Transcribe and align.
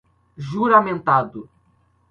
juramentado 0.47 1.47